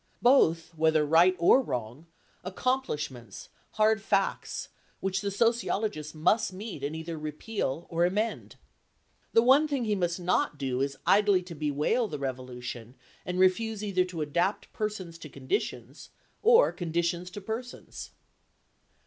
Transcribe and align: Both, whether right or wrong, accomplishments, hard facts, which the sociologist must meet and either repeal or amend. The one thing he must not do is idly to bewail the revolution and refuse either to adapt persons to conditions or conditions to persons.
Both, 0.23 0.73
whether 0.75 1.05
right 1.05 1.35
or 1.37 1.61
wrong, 1.61 2.07
accomplishments, 2.43 3.49
hard 3.73 4.01
facts, 4.01 4.69
which 4.99 5.21
the 5.21 5.29
sociologist 5.29 6.15
must 6.15 6.51
meet 6.51 6.83
and 6.83 6.95
either 6.95 7.19
repeal 7.19 7.85
or 7.87 8.03
amend. 8.03 8.55
The 9.33 9.43
one 9.43 9.67
thing 9.67 9.85
he 9.85 9.93
must 9.93 10.19
not 10.19 10.57
do 10.57 10.81
is 10.81 10.97
idly 11.05 11.43
to 11.43 11.53
bewail 11.53 12.07
the 12.07 12.17
revolution 12.17 12.95
and 13.27 13.37
refuse 13.37 13.83
either 13.83 14.03
to 14.05 14.21
adapt 14.23 14.73
persons 14.73 15.19
to 15.19 15.29
conditions 15.29 16.09
or 16.41 16.71
conditions 16.71 17.29
to 17.29 17.39
persons. 17.39 18.09